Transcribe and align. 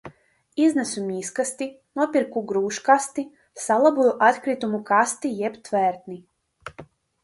Iznesu 0.67 1.03
miskasti, 1.09 1.67
nopirku 2.01 2.43
gružkasti, 2.53 3.29
salaboju 3.67 4.17
atkritumu 4.33 4.85
kasti 4.93 5.37
jeb 5.45 5.65
tvertni. 5.71 6.23